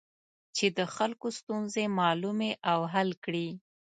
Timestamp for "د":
0.77-0.79